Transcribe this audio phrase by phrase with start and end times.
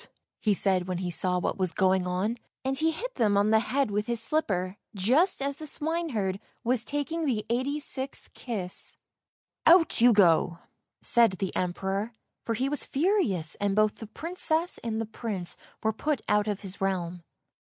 [0.39, 2.91] "he said when he saw what was going 3^4 ANDERSEN'S FAIRY TALES on, and he
[2.91, 7.45] hit them on the head with his slipper just as the swineherd was taking the
[7.51, 8.97] eighty sixth kiss."
[9.67, 10.57] Out you go!"
[11.03, 15.93] said the Emperor, for he was furious, and both the Princess and the Prince were
[15.93, 17.21] put out of his realm.